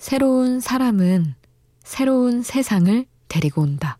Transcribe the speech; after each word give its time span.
새로운 0.00 0.60
사람은 0.60 1.34
새로운 1.82 2.42
세상을 2.42 3.04
데리고 3.26 3.62
온다. 3.62 3.98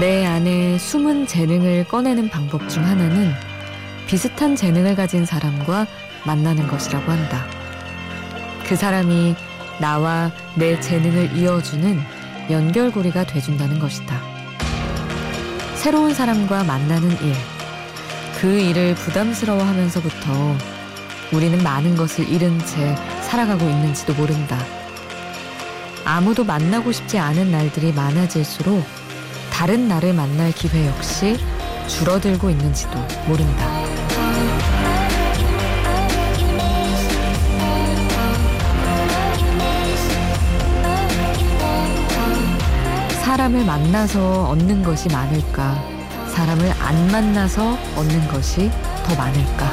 내 0.00 0.24
안에 0.24 0.78
숨은 0.78 1.26
재능을 1.26 1.86
꺼내는 1.86 2.30
방법 2.30 2.66
중 2.70 2.82
하나는 2.82 3.30
비슷한 4.06 4.56
재능을 4.56 4.96
가진 4.96 5.26
사람과 5.26 5.86
만나는 6.28 6.68
것이라고 6.68 7.10
한다. 7.10 7.46
그 8.68 8.76
사람이 8.76 9.34
나와 9.80 10.30
내 10.56 10.78
재능을 10.78 11.34
이어주는 11.34 11.98
연결고리가 12.50 13.24
돼준다는 13.24 13.78
것이다. 13.78 14.20
새로운 15.74 16.12
사람과 16.12 16.64
만나는 16.64 17.10
일. 17.22 17.34
그 18.40 18.46
일을 18.60 18.94
부담스러워 18.94 19.62
하면서부터 19.62 20.56
우리는 21.32 21.62
많은 21.62 21.96
것을 21.96 22.28
잃은 22.28 22.58
채 22.66 22.94
살아가고 23.22 23.64
있는지도 23.64 24.12
모른다. 24.14 24.58
아무도 26.04 26.44
만나고 26.44 26.92
싶지 26.92 27.18
않은 27.18 27.50
날들이 27.50 27.92
많아질수록 27.92 28.84
다른 29.50 29.88
나를 29.88 30.12
만날 30.12 30.52
기회 30.52 30.86
역시 30.86 31.38
줄어들고 31.88 32.50
있는지도 32.50 32.98
모른다. 33.26 33.87
사람을 43.28 43.62
만나서 43.62 44.48
얻는 44.48 44.82
것이 44.82 45.06
많을까? 45.10 45.74
사람을 46.28 46.72
안 46.80 47.08
만나서 47.08 47.76
얻는 47.94 48.26
것이 48.26 48.70
더 49.04 49.14
많을까? 49.16 49.70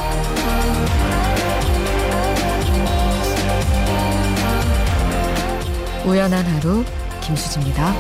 우연한 6.06 6.46
하루 6.46 6.84
김수지입니다. 7.22 7.94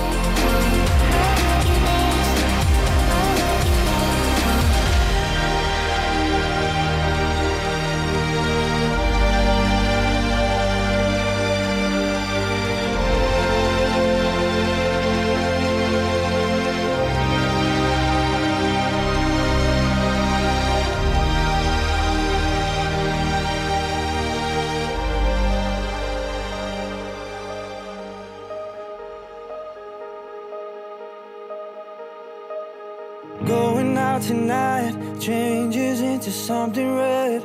Tonight 34.28 34.95
changes 35.20 36.02
into 36.02 36.31
something 36.31 36.95
red. 36.95 37.44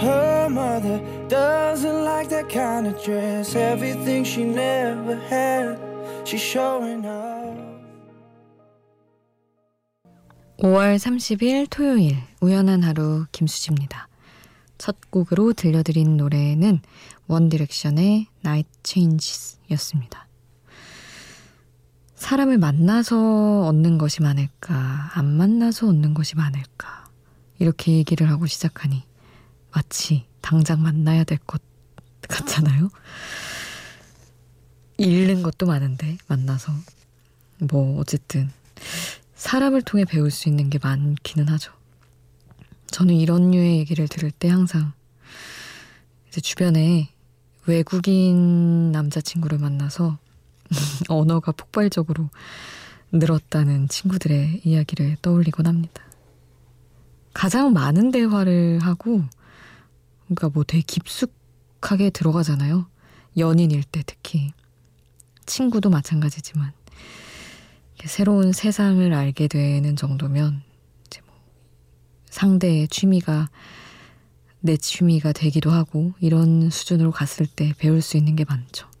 Her 0.00 0.48
mother 0.48 1.00
doesn't 1.28 2.04
like 2.04 2.28
that 2.30 2.48
kind 2.48 2.86
of 2.86 3.02
dress. 3.04 3.54
Everything 3.54 4.24
she 4.24 4.44
never 4.44 5.16
had, 5.28 5.78
she's 6.24 6.40
showing 6.40 7.04
up. 7.06 7.22
5월 10.58 10.96
30일 10.96 11.66
토요일 11.68 12.16
우연한 12.40 12.84
하루 12.84 13.26
김수지입니다. 13.32 14.08
첫 14.78 14.96
곡으로 15.10 15.52
들려드린 15.52 16.16
노래는 16.16 16.80
원디렉션의 17.26 18.26
Night 18.44 18.70
Changes였습니다. 18.84 20.28
사람을 22.22 22.56
만나서 22.56 23.66
얻는 23.66 23.98
것이 23.98 24.22
많을까, 24.22 25.10
안 25.14 25.36
만나서 25.36 25.88
얻는 25.88 26.14
것이 26.14 26.36
많을까, 26.36 27.10
이렇게 27.58 27.94
얘기를 27.94 28.30
하고 28.30 28.46
시작하니 28.46 29.02
마치 29.72 30.24
당장 30.40 30.82
만나야 30.82 31.24
될 31.24 31.38
것 31.38 31.60
같잖아요? 32.28 32.90
잃는 34.98 35.42
것도 35.42 35.66
많은데, 35.66 36.16
만나서. 36.28 36.72
뭐, 37.58 37.98
어쨌든, 37.98 38.50
사람을 39.34 39.82
통해 39.82 40.04
배울 40.04 40.30
수 40.30 40.48
있는 40.48 40.70
게 40.70 40.78
많기는 40.80 41.48
하죠. 41.48 41.72
저는 42.92 43.16
이런 43.16 43.50
류의 43.50 43.78
얘기를 43.78 44.06
들을 44.06 44.30
때 44.30 44.48
항상 44.48 44.92
이제 46.28 46.40
주변에 46.40 47.10
외국인 47.66 48.92
남자친구를 48.92 49.58
만나서 49.58 50.18
언어가 51.08 51.52
폭발적으로 51.52 52.30
늘었다는 53.12 53.88
친구들의 53.88 54.62
이야기를 54.64 55.16
떠올리곤 55.20 55.66
합니다. 55.66 56.02
가장 57.34 57.72
많은 57.72 58.10
대화를 58.10 58.78
하고, 58.80 59.22
그러니까 60.24 60.48
뭐 60.48 60.64
되게 60.64 60.82
깊숙하게 60.82 62.10
들어가잖아요. 62.10 62.86
연인일 63.36 63.84
때 63.84 64.02
특히. 64.06 64.52
친구도 65.46 65.90
마찬가지지만. 65.90 66.72
새로운 68.04 68.52
세상을 68.52 69.12
알게 69.12 69.48
되는 69.48 69.94
정도면, 69.96 70.62
이제 71.06 71.20
뭐 71.26 71.34
상대의 72.26 72.88
취미가 72.88 73.48
내 74.60 74.76
취미가 74.76 75.32
되기도 75.32 75.70
하고, 75.70 76.12
이런 76.20 76.70
수준으로 76.70 77.10
갔을 77.12 77.46
때 77.46 77.74
배울 77.78 78.00
수 78.02 78.16
있는 78.16 78.36
게 78.36 78.44
많죠. 78.44 78.91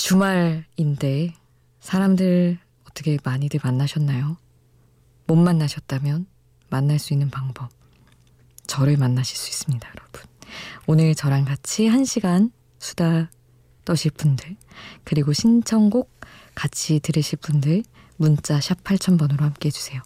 주말인데 0.00 1.34
사람들 1.80 2.58
어떻게 2.88 3.18
많이들 3.22 3.60
만나셨나요? 3.62 4.38
못 5.26 5.36
만나셨다면 5.36 6.26
만날 6.70 6.98
수 6.98 7.12
있는 7.12 7.28
방법. 7.28 7.68
저를 8.66 8.96
만나실 8.96 9.36
수 9.36 9.50
있습니다, 9.50 9.86
여러분. 9.86 10.22
오늘 10.86 11.14
저랑 11.14 11.44
같이 11.44 11.86
한 11.86 12.06
시간 12.06 12.50
수다 12.78 13.30
떠실 13.84 14.12
분들, 14.12 14.56
그리고 15.04 15.34
신청곡 15.34 16.10
같이 16.54 17.00
들으실 17.00 17.38
분들, 17.42 17.82
문자 18.16 18.58
샵 18.58 18.82
8000번으로 18.82 19.40
함께 19.40 19.66
해주세요. 19.66 20.00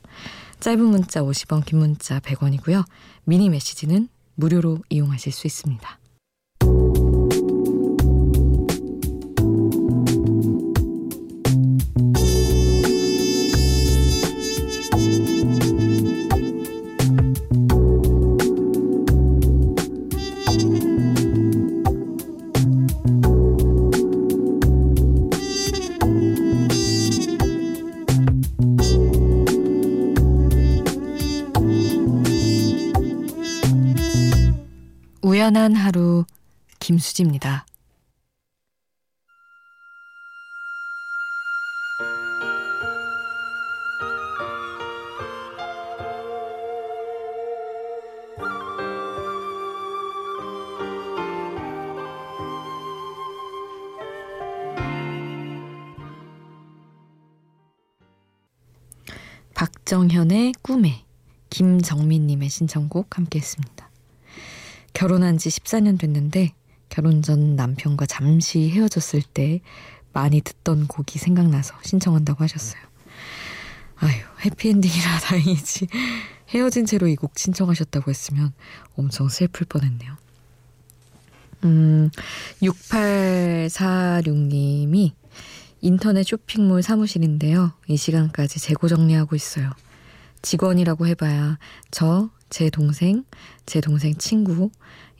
짧은 0.59 0.85
문자 0.85 1.23
50원, 1.23 1.65
긴 1.65 1.79
문자 1.79 2.19
100원이고요. 2.19 2.85
미니 3.23 3.49
메시지는 3.49 4.09
무료로 4.35 4.81
이용하실 4.89 5.31
수 5.31 5.47
있습니다. 5.47 5.99
우연한 35.45 35.75
하루 35.75 36.25
김수지입니다. 36.81 37.67
박정현의 59.53 60.55
꿈에 60.63 61.05
김정민님의 61.51 62.49
신청곡 62.49 63.19
함께 63.19 63.41
했습니다. 63.41 63.84
결혼한 64.95 65.37
지 65.39 65.49
14년 65.51 65.99
됐는데 65.99 66.53
결혼 66.89 67.21
전 67.23 67.57
남편과 67.57 68.07
잠시 68.07 68.71
헤어졌을 68.71 69.23
때 69.23 69.61
많이 70.13 70.41
듣던 70.41 70.87
곡이 70.87 71.19
생각나서 71.19 71.75
신청한다고 71.83 72.45
하셨어요. 72.45 72.81
아휴, 73.97 74.13
해피엔딩이라 74.45 75.19
다행이지. 75.21 75.89
헤어진 76.51 76.87
채로 76.87 77.09
이 77.09 77.17
곡 77.17 77.37
신청하셨다고 77.39 78.11
했으면 78.11 78.53
엄청 78.97 79.29
슬플 79.29 79.67
뻔했네요. 79.67 80.17
음, 81.65 82.11
6846님이 82.63 85.13
인터넷 85.81 86.23
쇼핑몰 86.25 86.83
사무실인데요. 86.83 87.73
이 87.89 87.97
시간까지 87.97 88.61
재고 88.61 88.89
정리하고 88.89 89.35
있어요. 89.37 89.71
직원이라고 90.43 91.07
해봐야 91.09 91.59
저, 91.91 92.31
제 92.51 92.71
동생, 92.71 93.25
제 93.67 93.81
동생 93.81 94.15
친구 94.17 94.71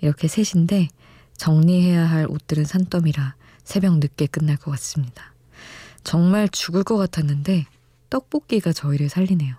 이렇게 0.01 0.29
셋인데 0.29 0.89
정리해야 1.37 2.05
할 2.05 2.27
옷들은 2.29 2.65
산더미라 2.65 3.35
새벽 3.65 3.99
늦게 3.99 4.27
끝날 4.27 4.57
것 4.57 4.71
같습니다. 4.73 5.35
정말 6.05 6.49
죽을 6.49 6.85
것 6.85 6.97
같았는데 6.97 7.67
떡볶이가 8.11 8.73
저희를 8.73 9.09
살리네요. 9.09 9.57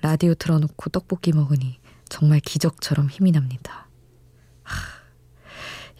라디오 0.00 0.34
틀어놓고 0.34 0.90
떡볶이 0.90 1.32
먹으니 1.32 1.78
정말 2.08 2.40
기적처럼 2.40 3.08
힘이 3.08 3.32
납니다. 3.32 3.88
하, 4.62 4.76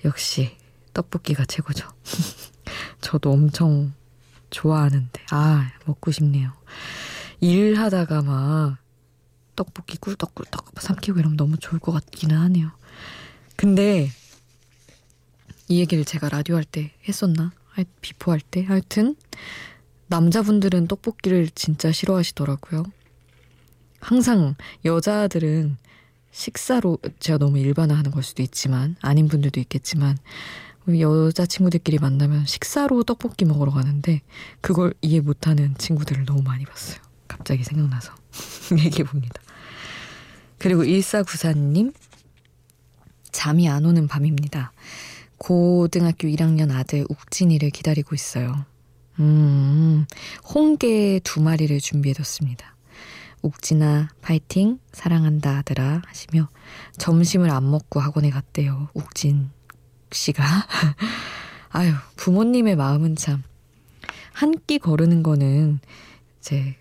역시 0.05 0.57
떡볶이가 0.95 1.45
최고죠. 1.45 1.89
저도 3.01 3.33
엄청 3.33 3.93
좋아하는데 4.51 5.23
아 5.31 5.71
먹고 5.85 6.11
싶네요. 6.11 6.53
일하다가 7.41 8.23
막 8.23 8.79
떡볶이 9.59 9.99
꿀떡꿀떡 9.99 10.75
삼키고 10.79 11.19
이러면 11.19 11.37
너무 11.37 11.57
좋을 11.59 11.81
것 11.81 11.91
같기는 11.91 12.37
하네요. 12.37 12.71
근데 13.57 14.09
이 15.69 15.81
얘기를 15.81 16.05
제가 16.05 16.29
라디오 16.29 16.55
할 16.55 16.65
때 16.65 16.93
했었나? 17.09 17.53
비포 18.01 18.31
할 18.33 18.41
때? 18.41 18.63
하여튼 18.65 19.17
남자분들은 20.07 20.87
떡볶이를 20.87 21.49
진짜 21.55 21.91
싫어하시더라고요. 21.93 22.85
항상 24.01 24.55
여자들은 24.85 25.77
식사로 26.31 26.99
제가 27.19 27.39
너무 27.39 27.59
일반화하는 27.59 28.11
걸 28.13 28.23
수도 28.23 28.43
있지만 28.45 28.95
아닌 29.01 29.27
분들도 29.29 29.59
있겠지만 29.61 30.17
여자 31.01 31.47
친구들끼리 31.47 31.99
만나면 31.99 32.47
식사로 32.47 33.03
떡볶이 33.03 33.45
먹으러 33.45 33.73
가는데 33.73 34.23
그걸 34.61 34.95
이해 35.03 35.21
못하는 35.21 35.75
친구들을 35.77 36.25
너무 36.27 36.43
많이 36.43 36.65
봤어요. 36.65 36.99
갑자기 37.27 37.65
생각나서 37.65 38.15
얘기해 38.79 39.05
봅니다. 39.05 39.41
그리고 40.59 40.83
1494님 40.85 41.93
잠이 43.33 43.69
안 43.69 43.85
오는 43.85 44.09
밤입니다. 44.09 44.73
고등학교 45.39 46.27
1학년 46.29 46.73
아들 46.73 47.05
욱진이를 47.09 47.71
기다리고 47.71 48.15
있어요. 48.15 48.65
음, 49.21 50.07
홍게 50.55 51.21
두 51.23 51.41
마리를 51.41 51.79
준비해뒀습니다. 51.81 52.75
욱진아, 53.43 54.09
파이팅, 54.21 54.79
사랑한다, 54.93 55.59
아들아, 55.59 56.03
하시며 56.07 56.49
점심을 56.99 57.51
안 57.51 57.71
먹고 57.71 58.01
학원에 58.01 58.31
갔대요. 58.31 58.89
욱진 58.95 59.51
씨가. 60.11 60.43
아유, 61.71 61.93
부모님의 62.17 62.75
마음은 62.77 63.15
참. 63.17 63.43
한 64.33 64.53
끼 64.67 64.79
거르는 64.79 65.23
거는 65.23 65.81
이제 66.41 66.77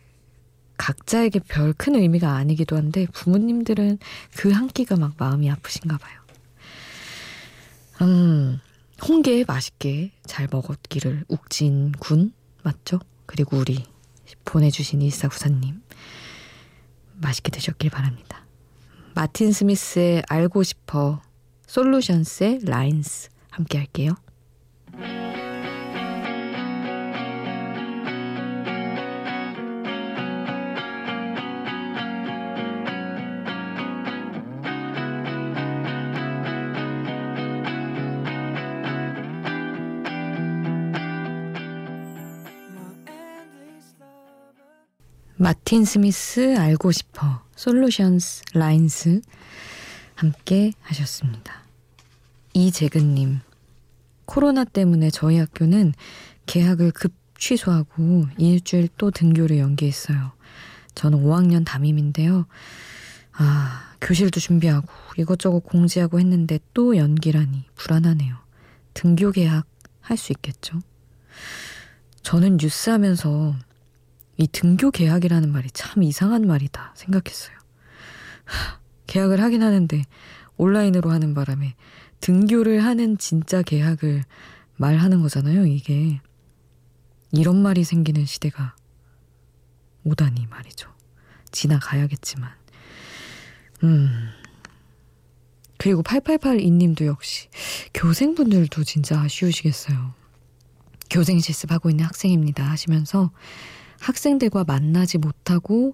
각자에게 0.77 1.39
별 1.47 1.73
큰 1.73 1.95
의미가 1.95 2.31
아니기도 2.35 2.75
한데 2.77 3.07
부모님들은 3.13 3.99
그 4.35 4.51
한 4.51 4.67
끼가 4.67 4.95
막 4.95 5.13
마음이 5.17 5.49
아프신가 5.51 5.97
봐요. 5.97 6.19
음, 8.01 8.59
홍게 9.07 9.43
맛있게 9.47 10.11
잘 10.25 10.47
먹었기를 10.51 11.25
욱진 11.27 11.91
군 11.93 12.33
맞죠? 12.63 12.99
그리고 13.25 13.57
우리 13.57 13.83
보내주신 14.45 15.01
일사구사님 15.01 15.81
맛있게 17.15 17.51
드셨길 17.51 17.89
바랍니다. 17.89 18.45
마틴 19.15 19.51
스미스의 19.51 20.23
알고 20.29 20.63
싶어 20.63 21.21
솔루션스의 21.67 22.59
라인스 22.63 23.29
함께 23.49 23.77
할게요. 23.79 24.13
마틴 45.39 45.85
스미스 45.85 46.57
알고 46.57 46.91
싶어 46.91 47.43
솔루션스 47.55 48.41
라인스 48.55 49.21
함께 50.15 50.71
하셨습니다. 50.81 51.63
이재근님 52.53 53.41
코로나 54.25 54.63
때문에 54.63 55.11
저희 55.11 55.37
학교는 55.37 55.93
개학을 56.47 56.89
급 56.89 57.13
취소하고 57.37 58.25
일주일 58.39 58.89
또 58.97 59.11
등교를 59.11 59.59
연기했어요. 59.59 60.31
저는 60.95 61.23
5학년 61.23 61.63
담임인데요. 61.63 62.47
아, 63.33 63.93
교실도 64.01 64.39
준비하고 64.39 64.87
이것저것 65.17 65.59
공지하고 65.59 66.19
했는데 66.19 66.57
또 66.73 66.97
연기라니 66.97 67.65
불안하네요. 67.75 68.35
등교 68.95 69.33
개학 69.33 69.67
할수 70.01 70.33
있겠죠? 70.33 70.79
저는 72.23 72.57
뉴스 72.57 72.89
하면서 72.89 73.55
이 74.37 74.47
등교 74.47 74.91
계약이라는 74.91 75.51
말이 75.51 75.69
참 75.71 76.03
이상한 76.03 76.45
말이다 76.45 76.93
생각했어요. 76.95 77.57
계약을 79.07 79.41
하긴 79.41 79.63
하는데 79.63 80.03
온라인으로 80.57 81.09
하는 81.09 81.33
바람에 81.33 81.75
등교를 82.19 82.83
하는 82.83 83.17
진짜 83.17 83.61
계약을 83.61 84.23
말하는 84.75 85.21
거잖아요, 85.21 85.65
이게. 85.65 86.21
이런 87.31 87.61
말이 87.61 87.83
생기는 87.83 88.25
시대가 88.25 88.75
오다니 90.03 90.47
말이죠. 90.47 90.89
지나가야겠지만. 91.51 92.51
음. 93.83 94.29
그리고 95.77 96.01
8882님도 96.01 97.05
역시 97.05 97.49
교생분들도 97.93 98.83
진짜 98.83 99.19
아쉬우시겠어요. 99.19 100.13
교생 101.09 101.39
실습하고 101.39 101.89
있는 101.89 102.05
학생입니다 102.05 102.63
하시면서 102.63 103.31
학생들과 103.99 104.63
만나지 104.63 105.17
못하고 105.17 105.91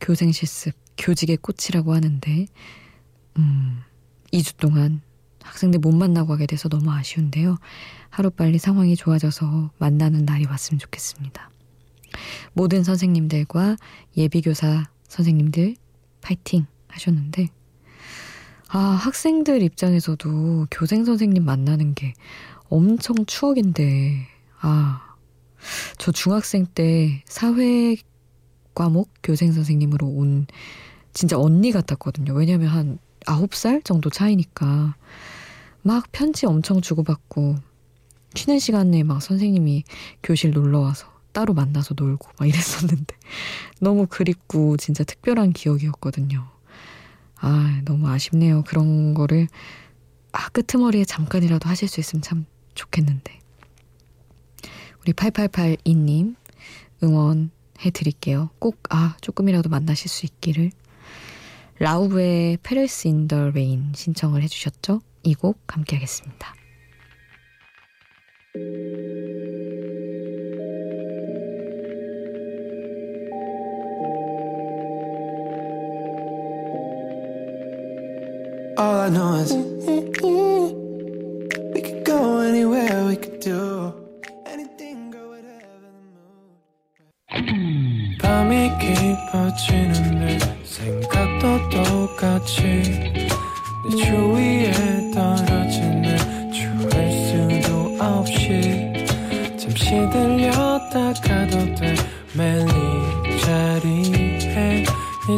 교생 0.00 0.32
실습, 0.32 0.74
교직의 0.98 1.38
꽃이라고 1.38 1.94
하는데, 1.94 2.46
음, 3.38 3.80
2주 4.32 4.56
동안 4.56 5.00
학생들 5.42 5.80
못 5.80 5.92
만나고 5.92 6.32
하게 6.32 6.46
돼서 6.46 6.68
너무 6.68 6.90
아쉬운데요. 6.92 7.58
하루빨리 8.10 8.58
상황이 8.58 8.96
좋아져서 8.96 9.72
만나는 9.78 10.24
날이 10.24 10.46
왔으면 10.46 10.78
좋겠습니다. 10.78 11.50
모든 12.52 12.84
선생님들과 12.84 13.76
예비교사 14.16 14.84
선생님들 15.08 15.76
파이팅 16.20 16.66
하셨는데, 16.88 17.48
아, 18.68 18.78
학생들 18.78 19.62
입장에서도 19.62 20.66
교생 20.70 21.04
선생님 21.04 21.44
만나는 21.44 21.94
게 21.94 22.14
엄청 22.68 23.16
추억인데, 23.26 24.26
아, 24.60 25.11
저 25.98 26.12
중학생 26.12 26.66
때 26.66 27.22
사회 27.26 27.96
과목 28.74 29.10
교생 29.22 29.52
선생님으로 29.52 30.06
온 30.06 30.46
진짜 31.12 31.38
언니 31.38 31.72
같았거든요. 31.72 32.32
왜냐면 32.32 32.68
한 32.68 32.98
아홉 33.26 33.54
살 33.54 33.82
정도 33.82 34.10
차이니까 34.10 34.96
막 35.82 36.04
편지 36.12 36.46
엄청 36.46 36.80
주고받고 36.80 37.56
쉬는 38.34 38.58
시간에 38.58 39.02
막 39.02 39.20
선생님이 39.20 39.84
교실 40.22 40.52
놀러 40.52 40.80
와서 40.80 41.06
따로 41.32 41.54
만나서 41.54 41.94
놀고 41.96 42.28
막 42.38 42.48
이랬었는데 42.48 43.16
너무 43.80 44.06
그립고 44.06 44.76
진짜 44.76 45.04
특별한 45.04 45.52
기억이었거든요. 45.52 46.46
아, 47.40 47.82
너무 47.84 48.08
아쉽네요. 48.08 48.62
그런 48.66 49.14
거를 49.14 49.48
아, 50.32 50.48
끄트머리에 50.50 51.04
잠깐이라도 51.04 51.68
하실 51.68 51.88
수 51.88 52.00
있으면 52.00 52.22
참 52.22 52.46
좋겠는데. 52.74 53.41
우리 55.02 55.12
8882님 55.12 56.36
응원해 57.02 57.90
드릴게요. 57.92 58.50
꼭, 58.58 58.78
아, 58.90 59.16
조금이라도 59.20 59.68
만나실 59.68 60.08
수 60.08 60.26
있기를. 60.26 60.70
Lauv의 61.78 62.58
Paris 62.62 63.08
in 63.08 63.25
the 63.25 63.50
Rain 63.50 63.92
신청을 63.94 64.42
해주셨죠? 64.42 65.00
이 65.24 65.34
곡 65.34 65.58
함께 65.68 65.96
하겠습니다. 65.96 66.54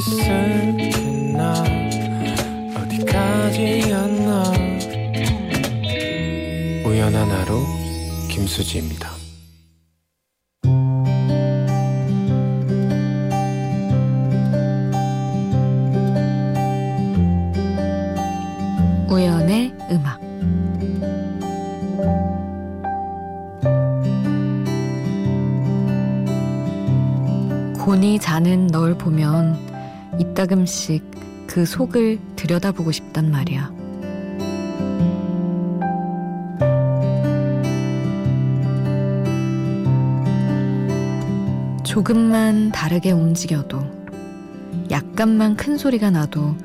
있을지 0.07 1.33
나 1.33 1.65
어디까지였나 2.77 4.53
우연한 6.85 7.31
하루 7.31 7.65
김수지입니다. 8.29 9.24
이따금씩 30.19 31.05
그 31.47 31.65
속을 31.65 32.19
들여다보고 32.37 32.93
싶단 32.93 33.31
말이야. 33.31 33.73
조금만 41.85 42.73
다르게 42.73 43.13
움직여도 43.13 43.81
약간만 44.91 45.55
큰 45.55 45.77
소리가 45.77 46.11
나도 46.11 46.57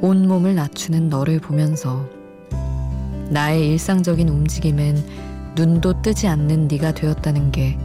온몸을 0.00 0.54
낮추는 0.54 1.10
너를 1.10 1.40
보면서 1.40 2.08
나의 3.28 3.68
일상적인 3.68 4.28
움직임엔 4.28 4.96
눈도 5.54 6.00
뜨지 6.00 6.26
않는 6.28 6.68
네가 6.68 6.94
되었다는 6.94 7.52
게 7.52 7.76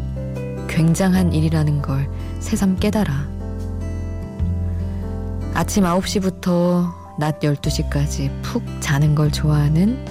굉장한 0.69 1.33
일이라는 1.33 1.81
걸 1.81 2.09
새삼 2.39 2.77
깨달아. 2.77 3.32
아침 5.63 5.85
9시부터 5.85 6.93
낮 7.17 7.39
12시까지 7.39 8.29
푹 8.41 8.61
자는 8.81 9.15
걸 9.15 9.31
좋아하는 9.31 10.05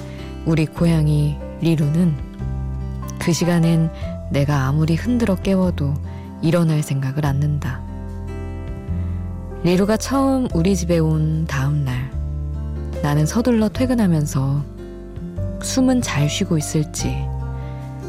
우리 0.47 0.65
고양이 0.65 1.37
리루는 1.61 2.17
그 3.21 3.35
시간엔 3.35 3.91
내가 4.31 4.65
아무리 4.65 4.95
흔들어 4.95 5.35
깨워도 5.35 5.93
일어날 6.41 6.83
생각을 6.83 7.27
않는다. 7.27 7.83
리루가 9.63 9.99
처음 9.99 10.49
우리 10.55 10.75
집에 10.75 10.99
온 10.99 11.45
다음 11.47 11.85
날, 11.85 12.11
나는 13.03 13.27
서둘러 13.27 13.69
퇴근하면서 13.69 14.65
숨은 15.61 16.01
잘 16.01 16.31
쉬고 16.31 16.57
있을지, 16.57 17.15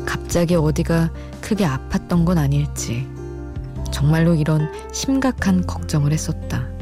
갑자기 0.05 0.55
어디가 0.55 1.11
크게 1.41 1.67
아팠던 1.67 2.23
건 2.23 2.37
아닐지, 2.37 3.05
정말로 3.91 4.33
이런 4.33 4.71
심각한 4.93 5.67
걱정을 5.67 6.13
했었다. 6.13 6.72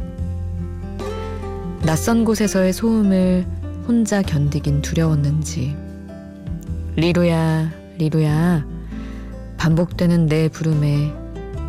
낯선 1.83 2.25
곳에서의 2.25 2.73
소음을 2.73 3.45
혼자 3.87 4.21
견디긴 4.21 4.83
두려웠는지, 4.83 5.75
리루야, 6.95 7.71
리루야, 7.97 8.65
반복되는 9.57 10.27
내 10.27 10.47
부름에 10.47 11.11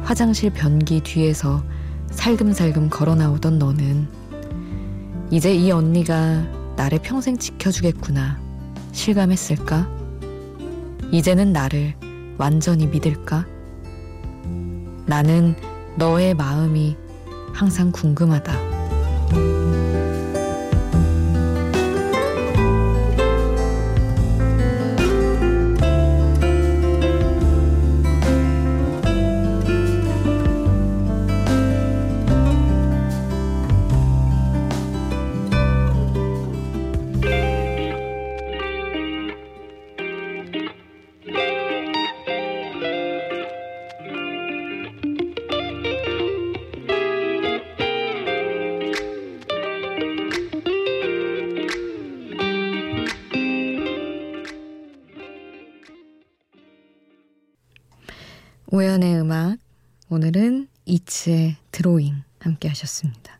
화장실 0.02 0.50
변기 0.50 1.00
뒤에서 1.00 1.64
살금살금 2.10 2.90
걸어 2.90 3.14
나오던 3.14 3.58
너는 3.58 4.06
이제 5.30 5.54
이 5.54 5.70
언니가 5.70 6.46
나를 6.76 6.98
평생 7.02 7.38
지켜주겠구나 7.38 8.38
실감했을까? 8.92 9.88
이제는 11.10 11.52
나를 11.52 11.94
완전히 12.36 12.86
믿을까? 12.86 13.46
나는 15.06 15.54
너의 15.96 16.34
마음이 16.34 16.96
항상 17.54 17.92
궁금하다. 17.92 19.91
우연의 58.82 59.20
음악 59.20 59.58
오늘은 60.08 60.66
이츠의 60.86 61.56
드로잉 61.70 62.24
함께 62.40 62.66
하셨습니다. 62.66 63.38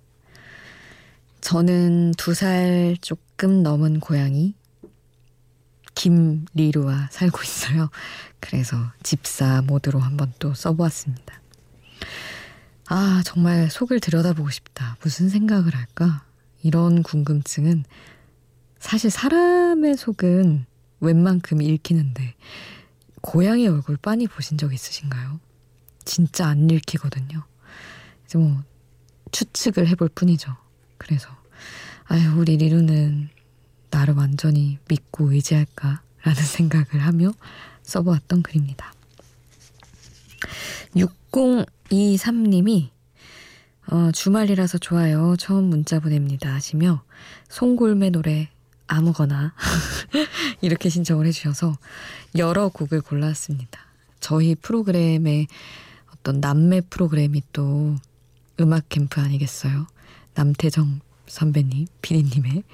저는 1.40 2.12
두 2.16 2.32
살 2.32 2.96
조금 3.00 3.64
넘은 3.64 3.98
고양이 3.98 4.54
김리루와 5.96 7.08
살고 7.10 7.42
있어요. 7.42 7.90
그래서 8.38 8.76
집사 9.02 9.62
모드로 9.62 9.98
한번 9.98 10.32
또 10.38 10.54
써보았습니다. 10.54 11.42
아, 12.86 13.22
정말 13.24 13.68
속을 13.68 13.98
들여다보고 13.98 14.48
싶다. 14.48 14.96
무슨 15.02 15.28
생각을 15.28 15.74
할까? 15.74 16.24
이런 16.62 17.02
궁금증은 17.02 17.82
사실 18.78 19.10
사람의 19.10 19.96
속은 19.96 20.66
웬만큼 21.00 21.62
읽히는데 21.62 22.36
고양이 23.22 23.66
얼굴 23.66 23.96
빤히 23.96 24.26
보신 24.26 24.58
적 24.58 24.74
있으신가요? 24.74 25.40
진짜 26.04 26.48
안 26.48 26.68
읽히거든요. 26.68 27.44
이제 28.26 28.38
뭐 28.38 28.62
추측을 29.30 29.88
해볼 29.88 30.10
뿐이죠. 30.14 30.54
그래서 30.98 31.28
아유 32.04 32.34
우리 32.36 32.56
리루는 32.56 33.30
나를 33.90 34.14
완전히 34.14 34.78
믿고 34.88 35.32
의지할까라는 35.32 36.02
생각을 36.44 36.98
하며 36.98 37.32
써보았던 37.82 38.42
글입니다. 38.42 38.92
6023님이 40.96 42.90
어, 43.88 44.10
주말이라서 44.12 44.78
좋아요. 44.78 45.36
처음 45.36 45.64
문자 45.64 46.00
보냅니다 46.00 46.52
하시며 46.52 47.02
송골매 47.48 48.10
노래 48.10 48.51
아무거나 48.92 49.54
이렇게 50.60 50.90
신청을 50.90 51.26
해주셔서 51.26 51.76
여러 52.36 52.68
곡을 52.68 53.00
골랐습니다. 53.00 53.80
저희 54.20 54.54
프로그램의 54.54 55.46
어떤 56.14 56.40
남매 56.40 56.82
프로그램이 56.82 57.42
또 57.52 57.96
음악 58.60 58.88
캠프 58.90 59.20
아니겠어요? 59.20 59.86
남태정 60.34 61.00
선배님, 61.26 61.86
피디님의 62.02 62.64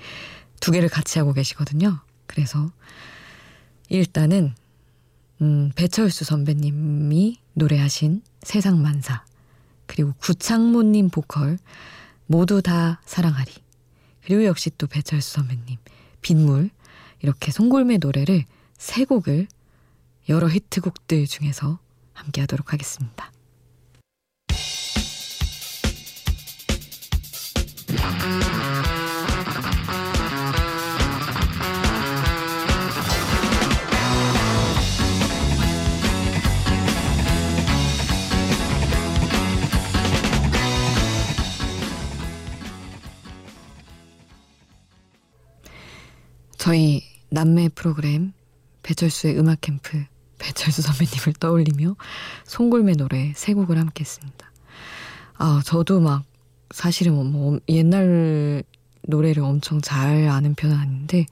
두 0.60 0.72
개를 0.72 0.88
같이 0.88 1.20
하고 1.20 1.32
계시거든요. 1.32 2.00
그래서 2.26 2.70
일단은 3.88 4.54
음, 5.40 5.70
배철수 5.76 6.24
선배님이 6.24 7.38
노래하신 7.54 8.22
세상만사 8.42 9.24
그리고 9.86 10.12
구창모님 10.18 11.10
보컬 11.10 11.58
모두 12.26 12.60
다 12.60 13.00
사랑하리 13.06 13.52
그리고 14.24 14.44
역시 14.44 14.70
또 14.76 14.88
배철수 14.88 15.34
선배님 15.34 15.78
빗물 16.22 16.70
이렇게 17.20 17.50
송골매 17.50 17.98
노래를 17.98 18.44
세 18.76 19.04
곡을 19.04 19.48
여러 20.28 20.48
히트곡들 20.48 21.26
중에서 21.26 21.78
함께 22.12 22.40
하도록 22.42 22.72
하겠습니다. 22.72 23.32
저희 46.68 47.02
남매 47.30 47.70
프로그램 47.70 48.34
배철수의 48.82 49.38
음악 49.38 49.62
캠프 49.62 50.04
배철수 50.36 50.82
선배님을 50.82 51.32
떠올리며 51.40 51.96
송골매 52.44 52.92
노래 52.92 53.32
세 53.34 53.54
곡을 53.54 53.78
함께 53.78 54.02
했습니다. 54.02 54.52
아, 55.38 55.62
저도 55.64 55.98
막 56.00 56.24
사실은 56.70 57.14
뭐, 57.14 57.24
뭐 57.24 57.58
옛날 57.70 58.62
노래를 59.00 59.44
엄청 59.44 59.80
잘 59.80 60.28
아는 60.28 60.54
편은 60.54 60.76
아닌데 60.76 61.24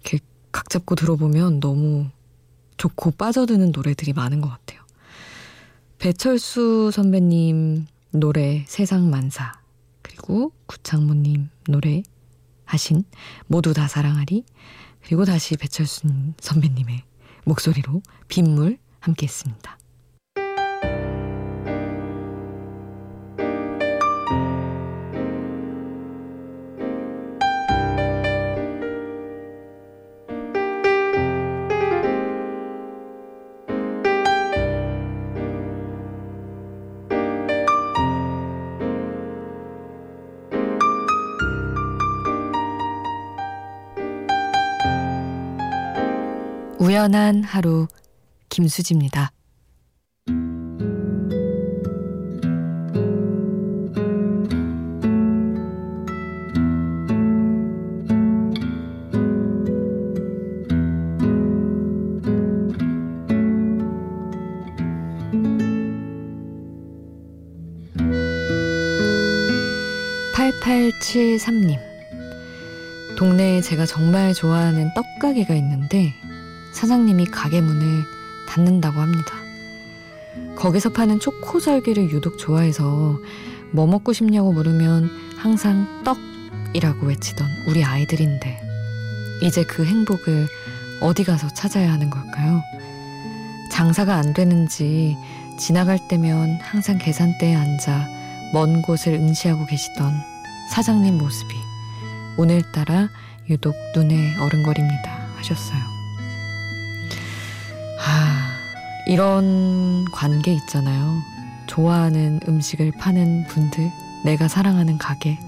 이렇게 0.00 0.18
각 0.50 0.68
잡고 0.68 0.96
들어보면 0.96 1.60
너무 1.60 2.08
좋고 2.76 3.12
빠져드는 3.12 3.70
노래들이 3.70 4.14
많은 4.14 4.40
것 4.40 4.48
같아요. 4.48 4.80
배철수 6.00 6.90
선배님 6.92 7.86
노래 8.10 8.64
세상 8.66 9.10
만사 9.10 9.52
그리고 10.02 10.50
구창모님 10.66 11.50
노래 11.68 12.02
하신 12.72 13.04
모두 13.46 13.74
다 13.74 13.86
사랑하리 13.86 14.44
그리고 15.02 15.24
다시 15.24 15.56
배철수 15.56 16.08
선배님의 16.40 17.02
목소리로 17.44 18.02
빗물 18.28 18.78
함께 19.00 19.26
했습니다.' 19.26 19.78
우연한 46.82 47.44
하루' 47.44 47.86
김수지입니다. 48.48 49.30
(8873님) 70.34 71.78
동네에 73.16 73.60
제가 73.60 73.86
정말 73.86 74.34
좋아하는 74.34 74.90
떡가게가 74.94 75.54
있는데 75.54 76.12
사장님이 76.72 77.26
가게 77.26 77.60
문을 77.60 78.04
닫는다고 78.48 79.00
합니다. 79.00 79.34
거기서 80.56 80.90
파는 80.90 81.20
초코절기를 81.20 82.10
유독 82.10 82.38
좋아해서 82.38 83.18
뭐 83.72 83.86
먹고 83.86 84.12
싶냐고 84.12 84.52
물으면 84.52 85.10
항상 85.36 85.86
떡이라고 86.04 87.06
외치던 87.06 87.46
우리 87.68 87.84
아이들인데 87.84 88.60
이제 89.42 89.64
그 89.64 89.84
행복을 89.84 90.46
어디 91.00 91.24
가서 91.24 91.48
찾아야 91.48 91.92
하는 91.92 92.10
걸까요? 92.10 92.62
장사가 93.70 94.14
안 94.14 94.34
되는지 94.34 95.16
지나갈 95.58 95.98
때면 96.08 96.58
항상 96.60 96.98
계산대에 96.98 97.54
앉아 97.54 98.06
먼 98.52 98.82
곳을 98.82 99.14
응시하고 99.14 99.66
계시던 99.66 100.14
사장님 100.70 101.18
모습이 101.18 101.54
오늘따라 102.36 103.08
유독 103.50 103.74
눈에 103.94 104.36
어른거립니다 104.36 105.10
하셨어요. 105.36 105.91
아, 108.04 108.56
이런 109.06 110.04
관계 110.12 110.52
있잖아요. 110.54 111.22
좋아하는 111.66 112.40
음식을 112.48 112.92
파는 112.98 113.46
분들, 113.46 113.90
내가 114.24 114.48
사랑하는 114.48 114.98
가게, 114.98 115.38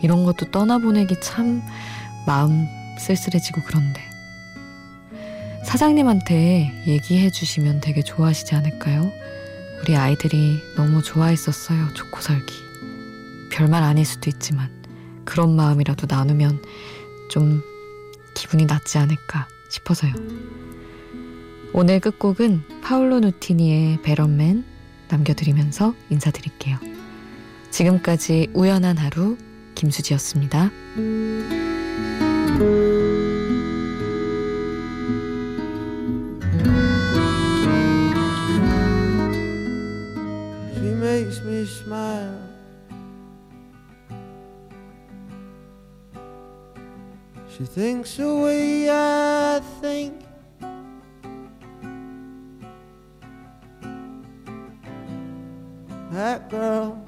이런 0.00 0.24
것도 0.24 0.50
떠나보내기 0.50 1.20
참 1.20 1.62
마음 2.26 2.66
쓸쓸해지고 2.98 3.62
그런데. 3.66 4.02
사장님한테 5.64 6.84
얘기해 6.86 7.30
주시면 7.30 7.80
되게 7.80 8.02
좋아하시지 8.02 8.54
않을까요? 8.54 9.12
우리 9.80 9.96
아이들이 9.96 10.60
너무 10.76 11.02
좋아했었어요, 11.02 11.92
초코설기. 11.94 12.54
별말 13.50 13.82
아닐 13.82 14.04
수도 14.04 14.30
있지만, 14.30 14.70
그런 15.24 15.54
마음이라도 15.54 16.06
나누면 16.08 16.62
좀 17.30 17.62
기분이 18.34 18.64
낫지 18.64 18.98
않을까 18.98 19.46
싶어서요. 19.68 20.12
오늘 21.74 22.00
끝곡은 22.00 22.82
파울로 22.82 23.20
누티니의 23.20 24.02
베런맨 24.02 24.64
남겨드리면서 25.08 25.94
인사드릴게요. 26.10 26.78
지금까지 27.70 28.50
우연한 28.52 28.98
하루 28.98 29.38
김수지였습니다. 29.74 30.70
Smile. 41.64 42.38
She 47.48 47.64
thinks 47.66 48.16
the 48.16 48.26
way 48.26 48.88
I 48.88 49.60
think. 49.80 50.31
That 56.32 56.48
girl 56.48 56.98